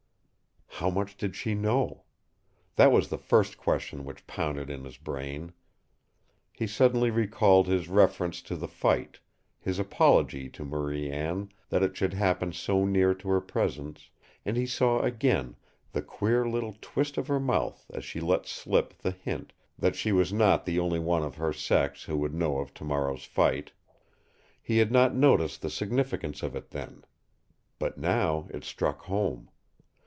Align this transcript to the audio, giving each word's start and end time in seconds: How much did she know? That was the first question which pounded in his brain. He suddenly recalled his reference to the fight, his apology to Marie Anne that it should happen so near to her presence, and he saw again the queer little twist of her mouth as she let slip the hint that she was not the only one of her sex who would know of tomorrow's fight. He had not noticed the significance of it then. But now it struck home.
How 0.75 0.89
much 0.89 1.15
did 1.15 1.35
she 1.35 1.53
know? 1.53 2.05
That 2.75 2.91
was 2.91 3.09
the 3.09 3.17
first 3.19 3.55
question 3.55 4.03
which 4.03 4.25
pounded 4.25 4.71
in 4.71 4.83
his 4.83 4.97
brain. 4.97 5.53
He 6.51 6.65
suddenly 6.65 7.11
recalled 7.11 7.67
his 7.67 7.87
reference 7.87 8.41
to 8.41 8.55
the 8.55 8.67
fight, 8.67 9.19
his 9.59 9.77
apology 9.77 10.49
to 10.49 10.65
Marie 10.65 11.07
Anne 11.07 11.49
that 11.69 11.83
it 11.83 11.95
should 11.95 12.13
happen 12.13 12.51
so 12.51 12.83
near 12.83 13.13
to 13.13 13.29
her 13.29 13.41
presence, 13.41 14.09
and 14.43 14.57
he 14.57 14.65
saw 14.65 15.01
again 15.01 15.55
the 15.91 16.01
queer 16.01 16.49
little 16.49 16.75
twist 16.81 17.15
of 17.15 17.27
her 17.27 17.39
mouth 17.39 17.85
as 17.93 18.03
she 18.03 18.19
let 18.19 18.47
slip 18.47 18.97
the 18.97 19.11
hint 19.11 19.53
that 19.77 19.95
she 19.95 20.11
was 20.11 20.33
not 20.33 20.65
the 20.65 20.79
only 20.79 20.99
one 20.99 21.21
of 21.21 21.35
her 21.35 21.53
sex 21.53 22.05
who 22.05 22.17
would 22.17 22.33
know 22.33 22.57
of 22.57 22.73
tomorrow's 22.73 23.25
fight. 23.25 23.71
He 24.63 24.79
had 24.79 24.91
not 24.91 25.13
noticed 25.13 25.61
the 25.61 25.69
significance 25.69 26.41
of 26.41 26.55
it 26.55 26.71
then. 26.71 27.03
But 27.77 27.99
now 27.99 28.47
it 28.49 28.63
struck 28.63 29.01
home. 29.03 29.49